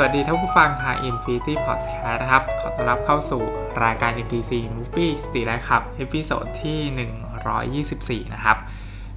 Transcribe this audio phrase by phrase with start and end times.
[0.00, 3.42] สวัสดีท่านผู้ฟังทาง Infinity Podcast นะครับ ขอต้อนรับเข้าสู่
[3.84, 8.56] รายการ MDC Movie s t i l ครับ episode ที่ 124 นะครับ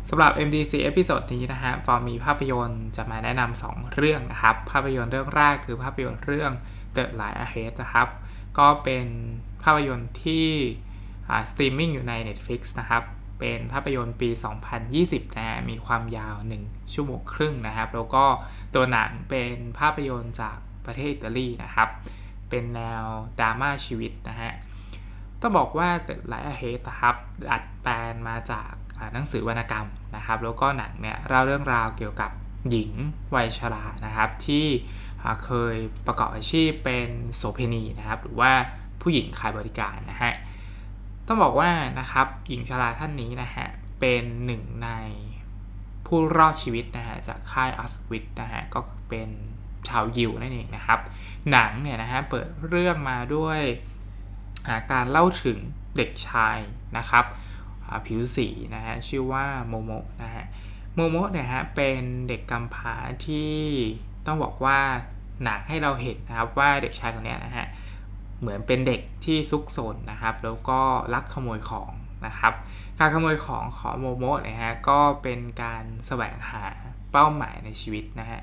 [0.09, 6.51] สำหรับ MDC episode นี้นะฮะฟอร์มีภาพยนตร์จะมาแนะนำ2เรื่องนะครับ ภาพยนตร์เรื่องแรกคือภาพยนตร์เรื่อง
[6.95, 8.07] The Life Ahead นะครับ
[8.57, 9.05] ก็เป็น
[9.63, 10.47] ภาพยนตร์ที่
[11.49, 13.03] สตรีมมิ่งอยู่ใน Netflix นะครับ
[13.39, 14.29] เป็นภาพยนตร์ปี
[14.83, 18.23] 2020 นะฮะมีความยาว 1 ชั่วโมงครึ่งนะครับ แล้วก็
[18.75, 21.89] ตัวหนังเป็นภาพยนตร์จาก ประเทศอิตาลีนะครับ
[22.49, 23.03] เป็นแนว
[23.39, 24.51] ดราม่าชีวิตนะฮะ
[25.41, 25.89] ต้องบอกว่า
[26.29, 27.15] หลายอาเฮตครับ
[27.51, 28.69] อัดแปลนมาจาก
[29.13, 32.31] หนังสือวรรณกรรมนะครับ แล้วก็หนังเนี่ยเล่าเรื่องราวเกี่ยวกับ
[32.69, 32.91] หญิง
[33.35, 34.65] วัยชรานะครับ ที่
[35.45, 35.75] เคย
[36.07, 38.51] ประกอบอาชีพเป็นโสเพณีนะครับ หรือว่า
[39.01, 40.33] ผู้หญิงขายบริการนะฮะ
[41.27, 43.67] ต้องบอกว่านะครับหญิงชราท่านนี้นะฮะ
[43.99, 44.89] เป็นหนึ่งใน
[46.05, 48.79] ผู้รอดชีวิตนะฮะจากค่ายอัสวิตนะฮะก็
[49.09, 49.29] เป็น
[49.87, 50.99] ชาวยิวนั่นเองนะครับ
[51.51, 53.59] หนังเนี่ยนะฮะเปิดเรื่องมาด้วย
[54.91, 55.57] การเล่าถึง
[55.97, 56.57] เด็กชาย
[56.97, 57.25] นะครับ
[58.05, 59.91] ผิวสีนะฮะชื่อว่าโมโม
[60.23, 60.45] นะฮะ
[60.95, 63.51] โมโมเนี่ยฮะเป็นเด็กกำพร้าที่
[64.25, 64.79] ต้องบอกว่า
[65.43, 67.67] หนังให้เราเห็นนะครับว่าเด็กชายคนนี้นะฮะ
[68.39, 70.79] เหมือนเป็นเด็กที่ซุกซนนะครับ แล้วก็
[71.13, 71.91] ลักขโมยของ
[72.25, 72.53] นะครับ
[72.99, 76.65] การขโมยของของโมโมนะฮะก็เป็นการแสวงหา
[77.11, 78.41] เป้าหมายในชีวิตนะฮะ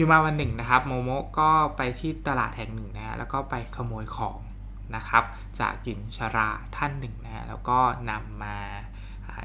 [0.00, 4.38] อยู่มาวันหนึ่งนะครับโมโมก็ไปที่ตลาดแห่งหนึ่งนะฮะแล้วก็ไปขโมยของ
[4.96, 5.24] นะครับ
[5.60, 7.78] จากหญิงชราท่านหนึ่งนะแล้วก็
[8.10, 8.56] นำมา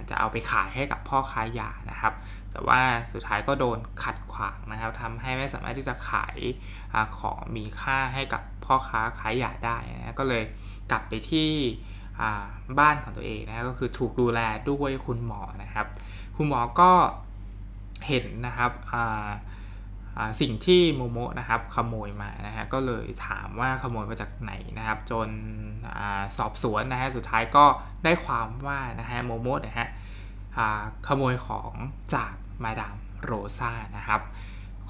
[0.09, 2.13] จะเอาไปขายให้กับพ่อค้ายานะครับ
[2.51, 2.81] แต่ว่า
[3.13, 6.37] สุดท้ายก็โดนขัดขวางนะครับทำให้ไม่สามารถที่จะขาย
[7.19, 10.43] ของมีค่าให้กับพ่อค้าขายยาได้นะก็เลย
[10.91, 11.49] กลับไปที่
[12.79, 15.87] บ้านของตัวเองนะก็คือถูกดูแลด้วยคุณหมอนะครับ
[16.37, 16.91] คุณหมอก็
[18.07, 18.71] เห็นนะครับ
[20.41, 25.27] สิ่งที่โมโมะนะครับขโมยมานะฮะก็เลยถามว่าขโมยมาจากไหนนะครับ จน
[25.99, 26.01] อ
[26.37, 27.65] สอบสวนนะฮะสุดท้ายก็
[28.03, 29.87] ได้ความว่านะฮะโมโมะนะฮะ
[31.07, 31.73] ขโมยของ
[32.13, 32.33] จาก
[32.63, 34.21] มาดามโรซ่านะครับ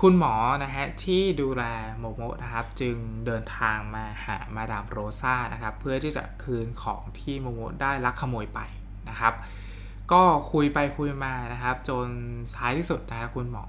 [0.01, 1.63] คุณหมอนะฮะที่ดูแล
[1.99, 8.59] โมโมะนะครับจึงเดินทางมาหามาดามโรซ่านะครับ เพื่อที่จะคืนของที่โมโมะได้ลักขโมยไป
[9.09, 9.33] นะครับ
[10.11, 12.07] ก็คุยไปคุยมานะครับ จน
[12.55, 13.65] ท้ายที่สุดนะครับคุณหมอ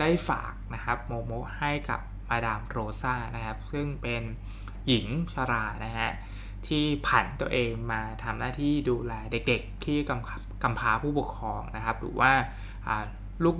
[0.00, 4.22] ได้ฝากนะครับโมโมให้กับมาดามโรซ่านะครับ ซึ่งเป็น
[4.88, 6.10] หญิงชรานะฮะ
[6.66, 12.32] ที่ผันตัวเองมาทำหน้าที่ดูแลเด็กๆ ที่กำกำพร้าผู้ปกครองนะครับ หรือว่า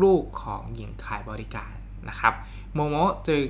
[0.05, 1.75] ลูกๆของหญิงขายบริการ
[2.09, 2.35] นะครับ
[2.75, 2.97] โมโม
[3.29, 3.49] จึง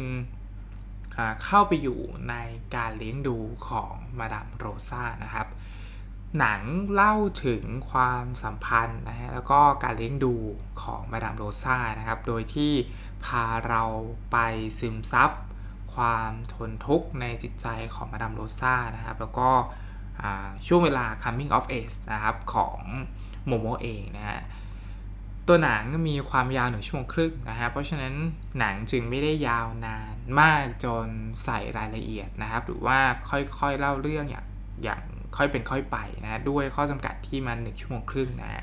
[1.44, 2.00] เข้าไปอยู่
[2.30, 2.34] ใน
[2.76, 3.36] การเลี้ยงดู
[3.68, 5.46] ของมาดามโรซ่านะครับ
[6.38, 6.62] หนัง
[6.92, 10.34] เล่าถึงความสัมพันธ์นะฮะแล้วก็การเลี้ยงดู
[10.82, 12.72] ของมาดามโรซ่านะครับ โดยที่
[13.24, 13.82] พาเรา
[14.32, 14.36] ไป
[14.78, 15.30] ซึมซับ
[15.94, 19.50] ความทนทุกข์ในจิตใจของมาดามโรซ่านะครับ แล้วก็
[20.66, 22.80] ช่วงเวลา coming of age นะครับของ
[23.46, 24.40] โมโมเองนะฮะ
[25.46, 28.14] ตัวหนังมีความยาวหนึ่งชั่วโมงครึ่งนะฮะเพราะฉะนั้น
[28.58, 31.06] หนังจึงไม่ได้ยาวนานมากจน
[31.44, 32.98] ใส่รายละเอียดนะครับ หรือว่า
[33.30, 34.46] ค่อยๆเล่าเรื่องอย่าง
[34.84, 35.02] อย่าง
[35.36, 38.62] ค่อยเป็นค่อยไปนะด้วยข้อจำกัดที่มันหนึ่งชั่วโมงครึ่งนะฮะ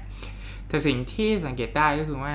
[0.67, 2.33] แต่สิ่งที่สังเกตได้ก็คือว่า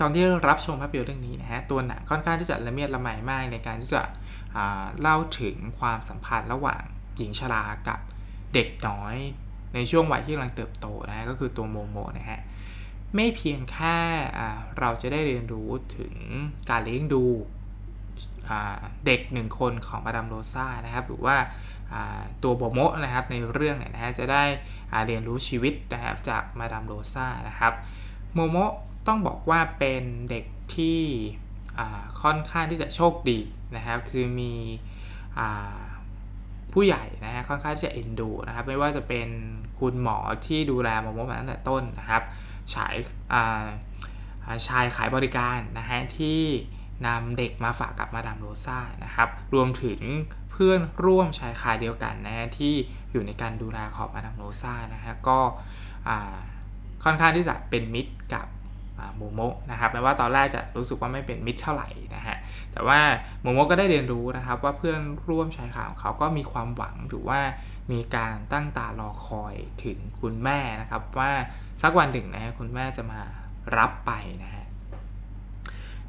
[0.00, 4.02] ตอนที่รับชมภาพยนตร์เรื่องนี้นะฮะตัวหนังค่อนข้างที่จะละเมียดละไมมากในการที่จะ
[5.00, 6.82] เล่าถึงความสัมพันธ์ระหว่าง
[7.16, 7.98] หญิงชรากับ
[8.54, 9.16] เด็กน้อย
[9.74, 12.40] ในช่วงวัยที่กำลังเติบโตนะฮะก็คือตัวโมโมนะฮะ
[13.14, 13.98] ไม่เพียงแค่
[14.78, 16.14] เราจะได้เรียนรู้ถึง
[16.70, 17.24] การเลี้ยงดู
[19.06, 21.36] เด็กหนึ่งคนของมาดามโรซ่านะครับหรือว่า
[22.42, 24.44] ตัวโบโมะนะครับในเรื่องเนี่ยนะฮะจะได้
[25.06, 27.72] เรียนรู้ชีวิตนะครับจากมาดามโรซ่านะครับ
[28.34, 28.72] โมโมะ
[29.06, 30.44] ต้องบอกว่าเป็นเด็ก
[30.76, 31.00] ที่
[32.22, 33.38] ค่อนข้างที่จะโชคดี
[33.76, 34.54] นะครับ คือมี
[36.72, 39.28] ผู้ใหญ่นะฮะค่อนข้างจะเอ็นดูนะครับ ไม่ว่าจะเป็น
[39.78, 42.22] คุณหมอที่ดูแลโมโมะมาตั้งแต่ต้นนะครับ
[42.74, 42.94] ชาย
[44.68, 46.40] ชายขายบริการนะฮะที่
[47.06, 50.00] นำเด็กมาฝากกับมาดามโรซ่านะครับ รวมถึง
[50.50, 52.74] เพื่อนร่วมชายคาเดียวกันนะที่
[53.12, 55.38] อยู่ในการดูแลของมาดามโรซ่านะฮะก็
[57.04, 58.46] ค่อนข้างที่จะเป็นมิตรกับ
[59.16, 59.40] โมโม
[59.70, 62.36] นะครับแม้ว่าตอนแรกจะรู้สึกว่าไม่เป็นมิตรเท่าไหร่นะฮะ
[62.72, 62.98] แต่ว่า
[63.42, 67.40] โมโมก็ได้เรียนรู้นะครับว่าเพื่อนร่วมชายคาของเขาก็มีความหวังหรือว่า
[67.92, 69.54] มีการตั้งตารอคอย
[69.84, 71.30] ถึงคุณแม่นะครับ ว่า
[71.82, 73.20] สักวันหนึ่งนะฮะคุณแม่จะมา
[73.78, 74.12] รับไป
[74.44, 74.61] นะฮะ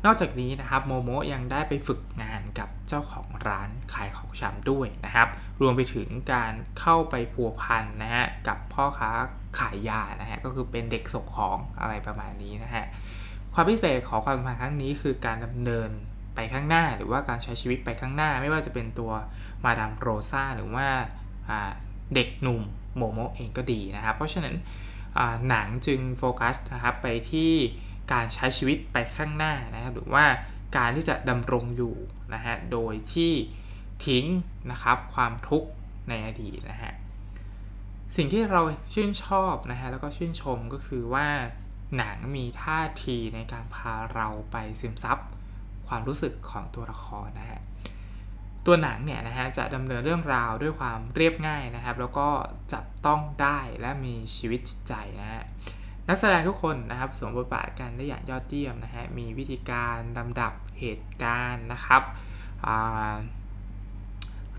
[0.06, 5.28] นอกจากนี้นะครับโมโมยังได้ไปฝึกงานกับเจ้าของร้านขายของชำด้วยนะครับ
[5.62, 9.12] รวมไปถึงการเข้าไปพัวพันนะฮะกับพ่อค้า
[9.60, 12.86] ขายยานะฮะก็คือเป็นเด็กส่งของอะไรประมาณนี้นะฮะ
[13.54, 15.90] ความพิเศษของความสัมพันธ์ครั้งนี้คือการดำเนิน
[16.36, 19.12] ไปข้างหน้าหรือว่าการใช้ชีวิตไปข้างหน้า ไม่ว่าจะเป็นตัว
[19.64, 20.88] มาดามโรซาหรือว่า
[22.16, 22.62] เด็กหนุ่ม
[22.96, 24.56] โมโมเองก็ดีนะครับ เพราะฉะนั้น
[25.50, 27.54] หนังจึงโฟกัสนะครับไปที่
[28.12, 30.26] การใช้ชีวิตไปข้างหน้านะครับหรือว่า
[30.78, 31.96] การที่จะดำรงอยู่
[32.34, 33.34] นะฮะโดยที่
[34.06, 34.26] ทิ้ง
[34.72, 35.70] นะครับความทุกข์
[36.10, 36.94] ในอดีตนะฮะ
[38.16, 38.62] สิ่งที่เรา
[38.94, 41.28] ชื่นชอบนะฮะแล้วก็ชื่นชมก็คือว่า
[41.98, 45.18] หนังมีท่าทีในการพาเราไปซึมซับ
[45.88, 47.62] ความรู้สึกของตัวละครนะฮะ
[48.66, 52.28] ตัวหนังเนี่ยนะฮะจะดำเนินเรื่องราวด้วยความเรียบง่ายนะครับ แล้วก็
[52.74, 55.44] จับต้องได้และมีชีวิตจิตใจนะฮะ
[56.08, 62.02] นักแสดงทุกคนนะครับสวมบทบาทกันได้อย่างยอดเยี่ยมนะฮะมีวิธีการลำดับเหตุการณ์นะครับ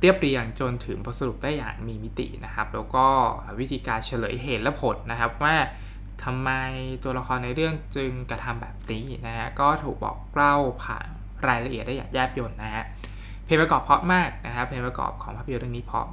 [0.00, 3.06] เรียบเรียงจนถึงบทสรุปได้อย่างมีมิตินะครับ แล้วก็
[3.60, 5.54] วิธีการเฉลยเหตุและผลนะครับว่า
[6.24, 6.50] ทำไม
[7.02, 11.06] ตัวละครในเรื่องจึงกระทำแบบนี้นะฮะก็ถูกบอกเล่าผ่าน
[11.48, 12.84] รายละเอียดได้อย่างแยบยลนะฮะ
[13.44, 16.06] เพลงประกอบเพราะมากนะครับเพลงประกอบของภาพยนตร์เรื่องนี้เพราะ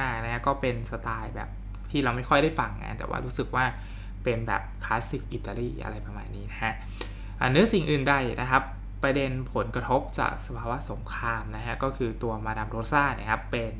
[0.06, 1.48] ากๆนะฮะก็เป็นสไตล์แบบ
[1.90, 3.64] ที่เราไม่ค่อยได้ฟังนะแต่ว่ารู้สึกว่า
[4.26, 6.74] เป็นแบบคลาสสิกอิตาลีอะไรประมาณนี้นะฮะ
[7.50, 8.62] เนื้อสิ่งอื่นใดนะครับ
[9.02, 13.72] ประเด็นผลกระทบจากสภาวะสงครามนะฮะก็คือตัวมาดามโรซ่าเนี่ยครับเป็น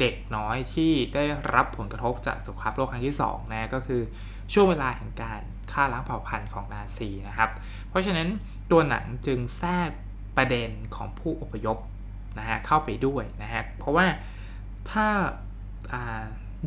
[0.00, 1.24] เด็กน้อยที่ได้
[1.54, 4.02] รับผลกระทบจากสงครามโลกครั้งที่2นะก็คือ
[4.52, 5.40] ช่วงเวลาแห่งการ
[5.72, 7.50] ฆ่าล้างเผ่าพันธุ์ของนาซีนะครับ
[7.88, 8.28] เพราะฉะนั้น
[8.70, 9.90] ตัวหนังจึงแทรก
[10.36, 11.78] ประเด็นของผู้อพยพ
[12.38, 14.06] นะฮะเข้าไปด้วยนะฮะเพราะว่า
[14.90, 15.06] ถ้า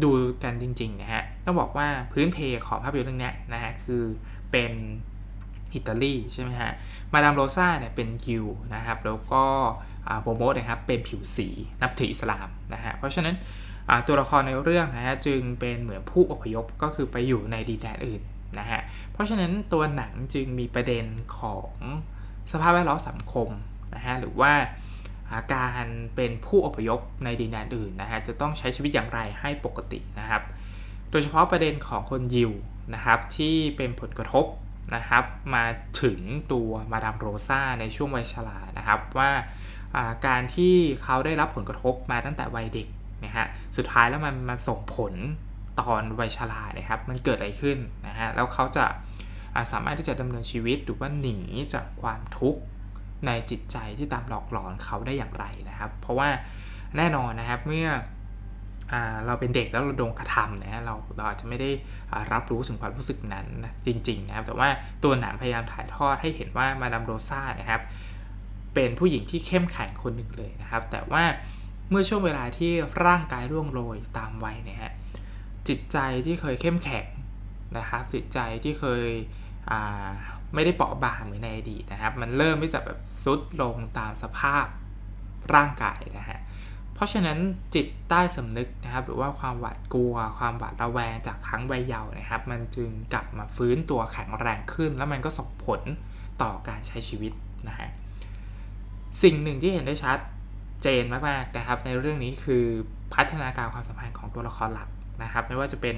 [0.03, 0.09] ดู
[0.43, 4.03] กันจริงๆนะฮะ ต้องบอกว่าพื้นเพของภาพยนตร์เรื่องนี้นะฮะคือ
[4.51, 4.71] เป็น
[5.73, 6.71] อิตาลีใช่ไหมฮะ
[7.13, 8.45] มาดามโรซ่าเนี่ยเป็นยิว
[8.75, 9.43] นะครับ แล้วก็
[10.21, 11.47] โบโมนะครับเป็นผิวสี
[11.81, 13.35] นับถืออิสลามนะฮะ เพราะฉะนั้น
[14.07, 18.21] ตัวละครในเรื่องนะฮะจึงเป็นเหมือนผู้อพยพก็คือไปอยู่ในดินแดนอื่น
[18.59, 18.81] นะฮะ
[19.13, 21.05] เพราะฉะนั้นตัวหนังจึงมีประเด็น
[21.39, 21.71] ของ
[22.51, 23.49] สภาพแวดล้อมสังคม
[23.95, 24.53] นะฮะหรือว่า
[25.55, 25.85] การ
[26.15, 30.41] เป็นผู้อพยพในดินแดนอื่นนะฮะจะต้องใช้ชีวิตอย่างไรให้ปกตินะครับ
[31.11, 32.51] โดยเฉพาะประเด็นของคนยิว
[32.93, 34.45] นะครับที่เป็นผลกระทบ
[34.95, 35.23] นะครับ
[35.55, 35.65] มา
[36.01, 36.19] ถึง
[36.51, 39.31] ตัวมาดามโรซาในช่วงวัยชรานะครับว่า
[40.27, 42.87] การที่เขาได้รับผลกระทบมาตั้งแต่วัยเด็ก
[43.25, 43.45] นะฮะ
[43.77, 45.13] สุดท้ายแล้วมันมาส่งผล
[45.81, 47.77] ตอนวัยชราเลยครับมันเกิดอะไรขึ้น
[48.07, 48.85] นะฮะแล้วเขาจะ
[49.71, 51.37] สามารถที่จะดำเนินชีวิตหรือว่าหนี
[51.73, 52.61] จากความทุกข์
[53.25, 56.29] ในจิตใจที่ตามหลอกหลอนเขาได้อย่างไรนะครับ เพราะว่า
[56.97, 57.87] แน่นอนนะครับเมื่อ
[59.25, 61.69] เราเป็นเด็กแล้วเราโดนกระทำนะเราเราอาจจะไม่ได้
[62.31, 64.69] รับรู้ถึงความรู้สึกนั้นนะจริงๆนะครับแต่ว่า
[65.03, 67.81] ตัวหนังพยายามถ่ายทอดให้เห็นว่ามาดามโรซ่านะครับ
[68.73, 71.23] เป็นผู้หญิงที่เข้มแข็งคนหนึ่งเลยนะครับ แต่ว่า
[71.89, 72.71] เมื่อช่วงเวลาที่
[73.05, 74.93] ร่างกายร่วงโรยตามวัยเนี่ยฮะ
[75.67, 77.07] จิตใจที่เคยเข้มแข็ง
[77.77, 79.07] นะครับจิตใจที่เคย
[80.53, 84.65] ไม่ได้เปราะบางเหมือนในอดีตนะครับ มันเริ่มที่จะแบบซุดลงตามสภาพ
[85.55, 86.39] ร่างกายนะฮะ
[86.97, 87.37] เพราะฉะนั้น
[87.75, 95.81] จิตใต้สำนึกนะครับ หรือว่าความหวาดกลัว ความหวาดระแวงจากครั้งวัยเยาว์นะครับ มันจึงกลับมาฟื้นตัวแข็งแรงขึ้น แล้วมันก็ส่งผล
[96.41, 97.31] ต่อการใช้ชีวิต
[97.67, 97.89] นะฮะ
[99.23, 100.17] สิ่งหนึ่งที่เห็นได้ชัด
[100.83, 102.65] เจนมากๆนะครับ ในเรื่องนี้คือ
[103.13, 104.89] พัฒนาการความสัมพันธ์ของตัวละครหลัก
[105.23, 105.97] นะครับ ไม่ว่าจะเป็น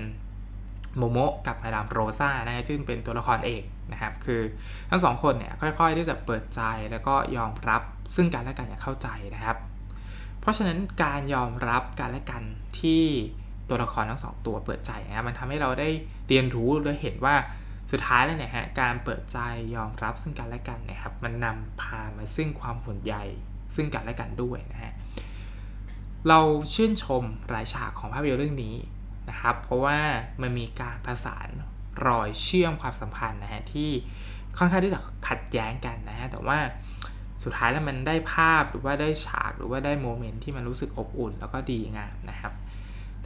[0.98, 4.42] โมโมะกับมาดามโรซ่านะซึ่งเป็นตัวละครเอกนะครับ คือ
[4.90, 7.82] ทั้งสองคนเนี่ยค่อยๆที่จะเปิดใจแล้วก็ยอมรับ
[8.16, 9.58] ซึ่งกันและกันอย่างเข้าใจนะครับ
[10.40, 12.44] เพราะฉะนั้นการยอมรับกันและกัน
[12.80, 13.04] ที่
[13.70, 15.90] ตัวละครทั้งสองตัวเปิดใจนะมันทำให้เราได้
[16.28, 17.36] เรียนรู้และเห็นว่า
[17.92, 19.38] สุดท้ายแล้วเนี่ยฮะการเปิดใจ
[19.76, 23.16] ยอมรับซึ่งกันและกันนะครับมันนำพามาซึ่งความห่วงใย
[23.76, 24.94] ซึ่งกันและกันด้วยนะฮะ
[26.28, 26.40] เรา
[26.74, 28.76] ชื่นชมรายฉากของภาพยนตร์เรื่องนี้
[29.30, 29.98] นะครับ เพราะว่า
[30.42, 31.48] มันมีการประสาน
[32.08, 33.90] รอยเชื่อมความสัมพันธ์นะฮะที่
[34.58, 36.60] ค่อนข้างที่จะขัดแย้งกันนะฮะแต่ว่า
[37.44, 42.54] สุดท้ายแล้วมันได้ภาพหรือว่าได้ฉากหรือว่าได้โมเมนต์ที่มันรู้สึกอบอุ่น แล้วก็ดีงามนะครับ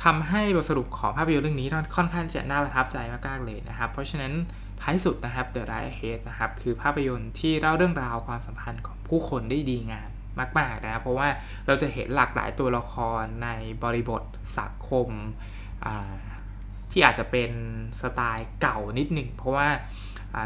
[0.04, 4.34] ทำให้บทสรุปของภาพยนตร์เรื่องนี้ค่อนข้างจะน่าประทับใจมากๆเลยนะครับ เพราะฉะนั้น
[4.82, 10.10] ท้ายสุดนะครับ The Right Ahead นะครับคือภาพยนตร์ที่เล่าเรื่องราวความสัมพันธ์ของผู้คนได้ดีงาม
[10.60, 11.28] มากๆนะครับเพราะว่า
[11.68, 13.50] เราจะเห็นหลากหลายตัวละครใน
[13.84, 14.24] บริบท
[14.60, 15.08] สังคม
[16.92, 17.52] ที่อาจจะเป็น
[18.02, 19.68] สไตล์เก่านิดหนึ่งเพราะว่า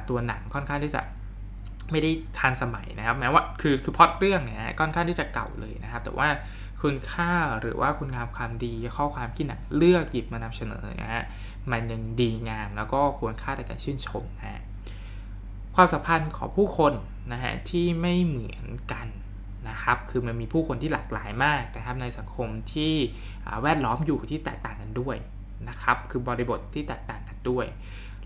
[0.10, 1.02] ตัวหนังค่อนข้างที่จะ
[1.92, 6.30] ไม่ได้ทันสมัยนะครับแม้ว่าคือคือพอดเรื่องเนี่ยค่อนข้างที่จะเก่าเลยนะครับ แต่ว่า
[6.82, 11.24] คุณค่าหรือว่าคุณงามความดีข้อความที่หนังเลือกหยิบมานำเสนอนะฮะ
[11.72, 14.62] มันยังดีงามแล้วก็ควรค่าในการชื่นชมนะฮะ
[15.76, 16.94] ความสัมพันธ์ของผู้คน
[17.34, 19.08] นะฮะที่ไม่เหมือนกัน
[19.70, 22.94] นะครับ คือมันมีผู้คนที่หลากหลายมากนะครับ ในสังคมที่
[23.64, 25.16] แวดล้อมอยู่ที่แตกต่างกันด้วย
[25.70, 27.66] นะครับ คือบริบทที่แตกต่างกันด้วย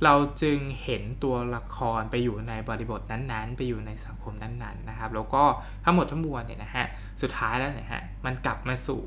[0.03, 5.43] เราจึงเห็นตัวละครไปอยู่ในบริบทนั้นๆ ไปอยู่ในสังคมนั้นๆนะครับ แล้วก็
[5.85, 6.85] ทั้งหมดทั้งมวลเนี่ยนะฮะ
[7.21, 9.01] สุดท้ายแล้วเนี่ยฮะ มันกลับมาสู่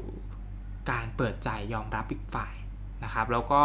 [0.91, 2.55] การเปิดใจยอมรับอีกฝ่าย
[3.05, 3.61] นะครับ แล้วก็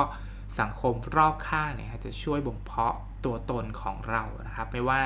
[0.59, 2.95] สังคมรอบข้างเนี่ยจะช่วยบ่มเพาะ
[3.25, 4.99] ตัวตนของเรานะครับ ไม่ว่า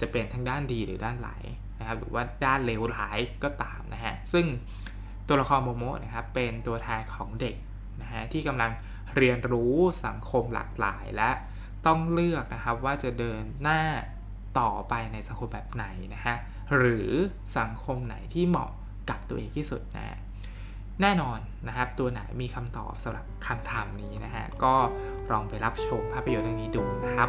[0.00, 1.30] จะเป็นทั้งด้านดีหรือด้านไหล
[1.78, 4.46] นะครับ หรือว่าด้านเลวร้ายก็ตามนะฮะ ซึ่ง
[5.28, 7.56] ตัวละครโมโมะนะครับ เป็นตัวแทนของเด็ก
[8.02, 8.70] นะฮะที่กำลัง
[9.16, 9.74] เรียนรู้
[10.06, 11.30] สังคมหลากหลายและ
[11.88, 13.80] ต้องเลือกนะครับว่าจะเดินหน้า
[14.60, 16.36] ต่อไปในสังคมแบบไหนนะฮะ
[16.76, 17.10] หรือ
[17.58, 18.70] สังคมไหนที่เหมาะ
[19.10, 20.18] กับตัวเองที่สุดนะฮะ
[21.02, 24.74] แน่นอนนะครับ ตัวไหนมีคำตอบสำหรับคำถามนี้นะฮะก็
[25.30, 27.26] ลองไปรับชมภาพยนตร์เรื่องนี้ดูนะครั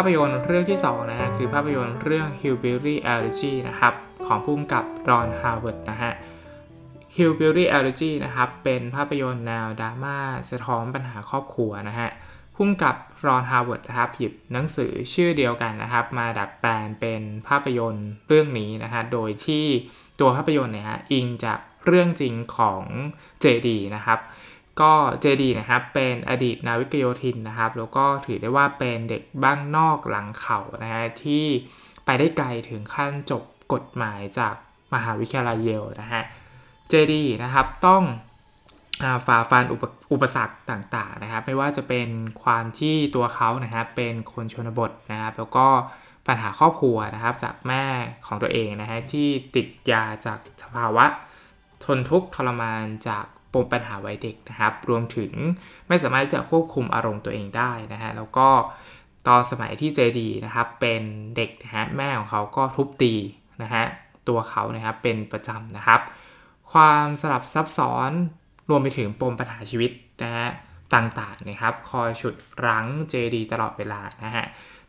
[0.00, 3.94] าพยนตร์เรื่องที่2นะฮะคือภาพยนตร์เรื่อง Hillbilly Elegy นะครับ
[4.26, 6.12] ของผู้กำกับรอนฮาวเวิร์ดนะฮะ
[7.16, 10.18] Hillbilly Elegy นะครับเป็นภาพยนตร์แนวดราม่า
[10.50, 12.08] สะท้อนปัญหาครอบครัวนะฮะ
[12.56, 19.64] พุ่มกับรอนฮาวเวิร์ดนะครับหยิบหนังสือชื่อเดียวกันนะครับ มาดัดแปลงเป็นภาพยนตร์เรื่องนี้นะฮะโดยที่
[20.20, 22.82] ตัวภาพยนตร์เนี่ยฮะอิงจากเรื่องจริงของ
[23.44, 24.18] JD นะครับ
[24.80, 31.44] ก็เจดีนะครับเป็นอดีตนาวิกโยธินนะครับ แล้วก็ถือได้ว่าเป็นเด็กบ้างนอกหลังเขานะฮะที่
[32.04, 34.54] ไปได้ไกลถึงขั้นจบกฎหมายจาก
[34.94, 36.22] มหาวิทยาลัยเยลนะฮะ
[36.88, 38.02] เจดีนะครับต้อง
[39.26, 42.08] ฝ่าฟันอุปอุปสรรคต่างๆนะครับ ไม่ว่าจะเป็น
[42.42, 45.66] ความที่ตัวเขานะครับเป็นคนชนบทนะครับ แล้วก็
[46.26, 47.84] ปัญหาครอบครัวนะครับจากแม่
[48.26, 51.06] ของตัวเองนะฮะที่ติดยาจากสภาวะ
[51.84, 55.32] ทนทุกข์ทรมานจาก ปมปัญหาวัยเด็กนะครับ รวมถึง
[55.88, 58.48] ไม่สามารถจะควบคุมอารมณ์ตัวเองได้นะฮะแล้วก็
[59.28, 61.02] ตอนสมัยที่เจดีนะครับเป็น
[61.36, 63.14] เด็กนะฮะแม่ของเขาก็ทุบตี
[63.62, 63.84] นะฮะ
[64.28, 66.00] ตัวเขานะครับเป็นประจำนะครับ
[66.72, 68.10] ความสลับซับซ้อน
[68.68, 69.90] รวมไปถึงปมปัญหาชีวิต
[70.22, 70.48] นะฮะ
[70.94, 72.34] ต่างๆนะครับ คอยฉุด
[72.66, 74.44] รั้งเจดีตลอดเวลานะฮะ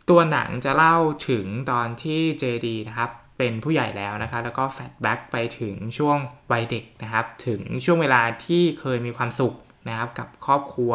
[0.10, 0.98] ตัวหนังจะเล่า
[1.30, 3.12] ถึงตอนที่เจดีนะครับ
[3.42, 6.18] เป็นผู้ใหญ่แล้วนะคะแล้วก็แฟลชแบ็กไปถึงช่วง
[6.52, 9.54] วัยเด็กนะครับ ถึงช่วงเวลาที่เคยมีความสุข
[9.90, 10.94] นะครับกับครอบครัว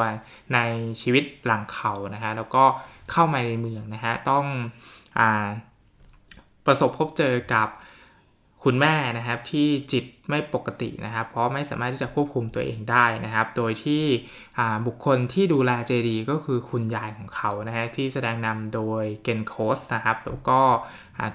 [0.54, 0.58] ใน
[1.02, 2.64] ชีวิตหลังเขานะฮะแล้วก็
[3.10, 4.44] เข้ามาในเมืองนะฮะต้อง
[5.18, 5.20] อ
[6.66, 7.68] ประสบพบเจอกับ
[8.64, 14.02] คุณแม่นะครับที่จิตไม่ปกตินะครับ เพราะไม่สามารถที่จะควบคุมตัวเองได้นะครับ โดยที่
[14.86, 20.60] บุคคลที่ดูแลเจดีก็คือคุณยายของเขานะฮะที่แสดงนำโดยเกนโคสนะครับแล้วก็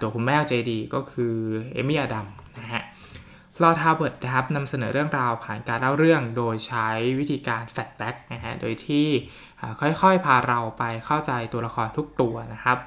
[0.02, 1.36] ตัวคุณแม่เจดีก็คือ
[1.74, 2.28] เอมี่อดัม
[2.62, 2.84] นะฮะ
[3.62, 6.88] ลอทาเบิร์ดนะครับนำเสนอเรื่องราวผ่านการเล่าเรื่องโดยใช้
[7.20, 9.08] วิธีการแฟลชแบ็กนะฮะโดยที่
[9.80, 12.78] ค่อยๆพาเราไปเข้าใจตัวละครทุกตัวนะครับ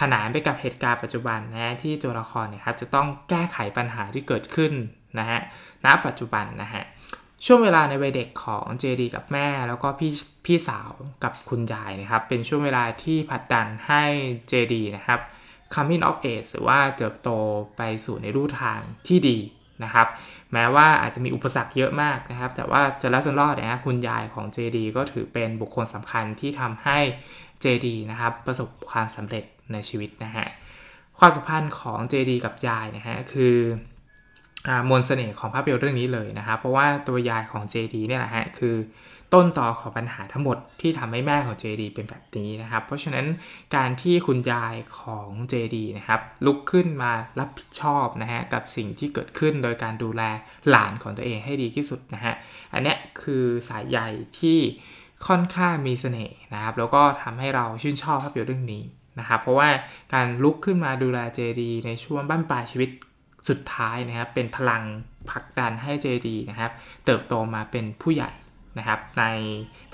[0.00, 4.72] ขนานไปกับเหตุการณ์ปัจจุบันนะที่ตัวละครเนี่ยครับจะต้องแก้ไขปัญหาที่เกิดขึ้น
[5.18, 5.40] นะฮะ
[5.84, 6.84] ณปัจจุบันนะฮะ
[7.46, 10.12] ช่วงเวลาในวัยเด็กของเจดีกับแม่ แล้วก็พี่
[10.46, 10.90] พี่สาว
[11.24, 14.02] กับคุณยายนะครับ เป็นช่วงเวลาที่ผลักดันให้
[14.48, 15.20] เจดีนะครับ
[15.74, 17.30] coming of age หรือว่าเติบโต
[17.76, 19.38] ไปสู่ในรูทางที่ดี
[19.84, 20.08] นะครับ
[20.52, 26.98] แม้ว่าอาจจะมีอุปสรรคเยอะมากนะครับ แต่ว่าจะแล้วจนรอดนะฮะคุณยายของ JD ก็ถือเป็นบุคคลสำคัญที่ทำให้
[27.64, 30.46] JD นะครับประสบความสำเร็จในชีวิตนะฮะ
[31.18, 33.56] ความสัมพันธ์ของ JD กับยายนะฮะคือ
[34.88, 38.76] มวลเสน่ห์ของภาพยนตร์เรื่องนี้เลยนะครับ เพราะว่าตัวยายของ JD เนี่ยแหละฮะคือ
[39.34, 43.26] ต้นต่อของปัญหาทั้งหมดที่ทำให้แม่ของ JD เป็นแบบนี้นะครับ เพราะฉะนั้น
[43.76, 50.22] การที่คุณยายของ JD นะครับลุกขึ้นมารับผิดชอบนะฮะกับสิ่งที่เกิดขึ้นโดยการดูแล
[50.68, 52.34] หลานของตัวเองให้ดีที่สุดนะฮะ
[52.72, 53.98] อันนี้คือสายใย
[54.40, 54.58] ที่
[55.28, 58.84] ค่อนข้างมีเสน่ห์นะครับแล้วก็ทำให้เราชื่นชอบภาพยนตร์เรื่องนี้
[59.18, 59.68] นะครับเพราะว่า
[60.14, 62.90] การลุกขึ้นมาดูแล JD ในช่วงบั้นปลายชีวิต
[63.48, 64.82] สุดท้ายนะครับเป็นพลัง
[65.30, 66.72] ผลักดันให้ JD นะครับ
[67.06, 68.30] เติบโตมาเป็นผู้ใหญ่
[68.78, 69.24] นะครับใน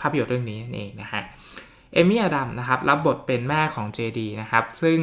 [0.01, 1.23] ภาพยนตร์เรื่องนี้นั่นเองนะฮะ
[1.93, 4.99] เอมี่อดัมนะครับรับบทเป็นแม่ของ JD นะครับซึ่ง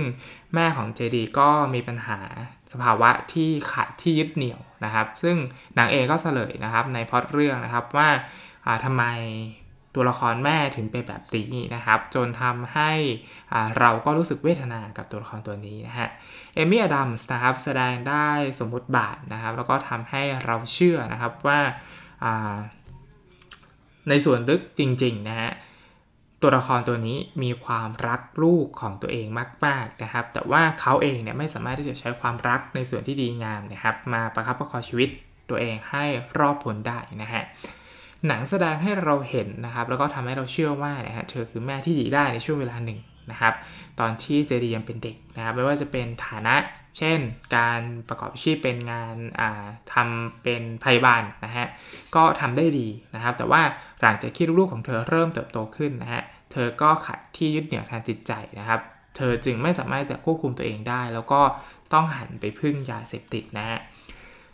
[0.54, 2.20] แม่ของ JD ก็มีปัญหา
[2.72, 5.36] สภาวะที่ขาดที่ยึดเหนี่ยวนะครับ ซึ่ง
[5.78, 8.10] นางเอก็เฉลยนะครับในพอดเรื่องนะครับว่า
[8.86, 9.04] ทำไม
[9.98, 11.24] ตัวละครแม่ถึงเป็นแบบ
[11.54, 12.92] นี้นะครับ จนทำให้
[13.80, 16.10] เราก็รู้สึกเวทนากับตัวละครตัวนี้นะฮะ
[16.56, 18.28] เอมี่อดัมส์นะครับแสดงได้
[18.60, 21.60] สมบทบาทนะครับ แล้วก็ทำให้เราเชื่อนะครับว่า
[24.10, 25.52] ในส่วนลึกจริงๆนะฮะ
[26.42, 29.28] ตัวละครตัวนี้มีความรักลูกของตัวเอง
[29.66, 35.10] มากๆนะครับ แต่ว่าเขาเองเนี่ยไม่สามารถที่จะใช้ความรักในส่วนที่ดีงามนะครับ มาประคับประคองชีวิต
[35.50, 36.06] ตัวเองให้
[36.38, 37.44] รอดพ้นได้นะฮะ
[38.28, 43.00] หนังแสดงให้เราเห็นนะครับ แล้วก็ทำให้เราเชื่อว่านะฮะเธอคือแม่ที่ดีได้ในช่วงเวลาหนึ่ง
[43.32, 43.54] นะครับ
[44.00, 46.56] ตอนที่เจดียังเป็นเด็กนะครับ ไม่ว่าจะเป็นฐานะ
[46.98, 47.20] เช่น
[47.56, 49.16] การประกอบอาชีพเป็นงาน
[49.94, 51.66] ทำเป็นพยาบาลนะฮะ
[52.16, 53.62] ก็ทำได้ดีนะครับ แต่ว่า
[54.02, 56.22] หลังจากที่ลูกๆของเธอเริ่มเติบโตขึ้นนะฮะ
[56.52, 58.80] เธอก็ขาดที่ยึดเหนี่ยวทางจิตใจนะครับ
[59.16, 61.42] เธอจึงไม่สามารถจะควบคุมตัวเองได้ แล้วก็
[61.94, 63.80] ต้องหันไปพึ่งยาเสพติดนะฮะ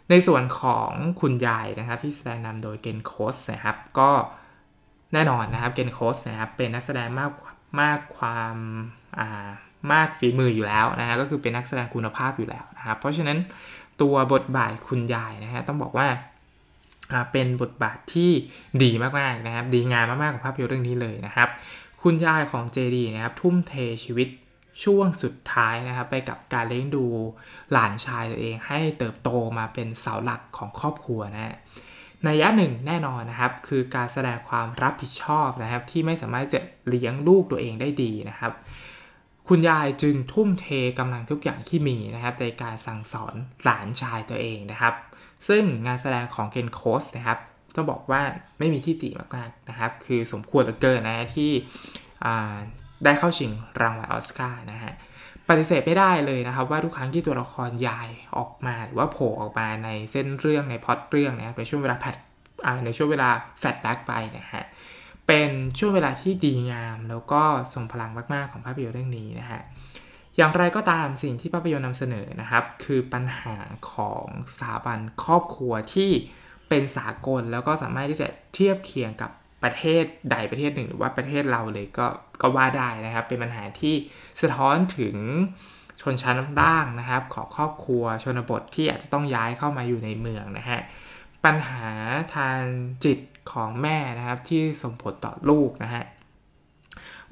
[0.10, 0.92] ในส่วนของ
[1.22, 4.10] คุณยายนะครับที่แสดงนำโดยเกนโคสนะครับ ก็
[5.14, 7.32] แน่นอนนะครับเกนโคสนะครับเป็นนักแสดงมาก
[7.82, 8.56] มากความ
[9.94, 13.38] มากฝีมืออยู่แล้วนะฮะก็คือเป็นนักแสดงคุณภาพอยู่แล้วนะครับ เพราะฉะนั้น
[14.02, 16.08] ตัวบทบาทคุณยายนะฮะต้องบอกว่า
[17.32, 18.32] เป็นบทบาทที่
[18.84, 21.50] ดีมากๆนะครับ ดีงามมากๆของภาพยนตร์เรื่องนี้เลยนะครับ
[22.04, 24.28] คุณยายของเจดีนะครับทุ่มเทชีวิต
[24.84, 27.06] ช่วงสุดท้ายนะครับไปกับการเลี้ยงดู
[27.72, 31.56] หลานชายตัวเอง ให้เติบโตมาเป็นเสาหลักของครอบครัวนะ
[32.24, 38.52] ในยะหนึ่งแน่นอนนะครับ คือการแสดงความรับผิดชอบนะครับ ที่ไม่สามารถจะเลี้ยงลูกตัวเองได้ดีนะครับ
[39.48, 40.66] คุณยายจึงทุ่มเท
[41.00, 44.94] กำลังทุกอย่างที่มีนะครับในการสั่งสอนหลานชายตัวเองนะครับ
[45.48, 47.40] ซึ่งงานแสดงของเคนโคสนะครับ
[47.76, 48.22] ต้องบอกว่า
[48.60, 51.52] ไม่มีที่ติมากๆนะครับ คือสมควรเหลือเกินนะที่
[53.06, 54.94] ได้เข้าชิงรางวัลออสการ์นะฮะ
[55.50, 62.16] ปฏิเสธไม่ได้เลยนะครับว่าทุกครั้งที่ตัวละครยายออกมา หรือว่าโผล่ออกมาในเส้นเรื่องในพอดเรื่องนะในช่วงเวลาแพท
[62.86, 63.30] ในช่วงเวลา
[63.60, 64.66] แฟลชแบ็กไปนะฮะ
[65.28, 67.42] เป็นช่วงเวลาที่ดีงาม แล้วก็
[67.74, 69.62] ทรงพลังมากๆของภาพยนตร์เรื่องนี้นะฮะ
[70.38, 73.56] อย่างไรก็ตามสิ่งที่ภาพยนตร์นำเสนอนะครับ คือปัญหา
[73.94, 76.12] ของสถาบันครอบครัวที่
[76.70, 79.32] เป็นสากล แล้วก็สามารถที่จะเทียบเคียงกับ
[79.64, 82.08] ประเทศใดประเทศหนึ่งหรือว่าประเทศเราเลยก็
[82.42, 83.96] ก็ว่าได้นะครับ เป็นปัญหาที่
[84.42, 85.16] สะท้อนถึง
[86.02, 90.80] ชนชั้นล่างนะครับ ของครอบครัวชนบทที่อาจจะต้องย้ายเข้ามาอยู่ในเมืองนะฮะ
[91.46, 91.90] ปัญหา
[92.36, 92.60] ทาง
[93.06, 93.20] จิต
[93.52, 96.04] ของแม่นะครับที่ส่งผลต่อลูกนะฮะ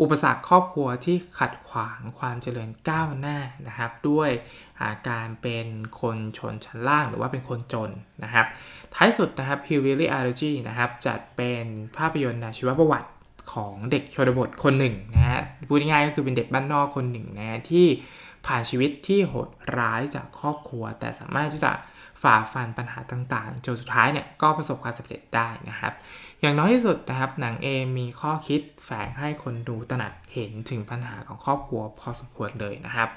[0.02, 5.68] อุปสรรคครอบครัวที่ขัดขวางความเจริญก้าวหน้านะครับ ด้วยาการเป็น
[6.02, 7.92] คนชนชั้นล่างหรือว่าเป็นคนจน
[8.24, 8.46] นะครับ
[8.94, 11.66] ท้ายสุดนะครับ h i l l y Allergy นะครับจัดเป็น
[11.98, 13.10] ภาพยนตร์ชีวประวัติ
[13.54, 17.88] ของเด็กชนบทคนหนึ่งนะฮะพูดง่ายๆก็คือเป็นเด็กบ้านนอกคนหนึ่งนะที่
[18.46, 21.72] ผ่านชีวิตที่โหดร้ายจากครอบครัว แต่สามารถที่จะ
[22.24, 25.94] ฝ่าฟันปัญหาต่างๆ จนสุดท้ายเนี่ยก็ประสบความสำเร็จได้นะครับ
[26.42, 27.68] อย่างน้อยที่สุดนะครับหนังเอง
[27.98, 33.10] มีข้อคิดแฝงให้คนดูตระหนักเห็นถึงปัญหาของครอบครัวพอสมควรเลยนะครับ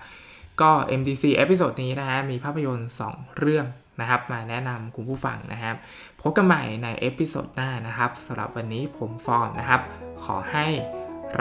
[0.61, 3.67] ก็ MDC episode นี้นะฮะมีภาพยนตร์ 2 เรื่อง
[4.01, 5.77] นะครับ มาแนะนำคุณผู้ฟังนะครับ
[6.21, 9.81] พบกันใหม่ใน episode หน้านะครับสำหรับวันนี้ผมฟอร์มนะครับ
[10.25, 10.67] ขอให้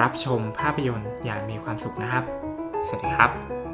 [0.02, 2.24] รับชมภาพยนตร์อย่างมีความสุขนะครับ
[2.86, 3.73] สวัสดีครับ